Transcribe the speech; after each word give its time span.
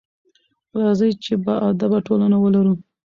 راځئ 0.79 1.11
چې 1.23 1.33
باادبه 1.45 1.99
ټولنه 2.07 2.37
ولرو. 2.39 2.73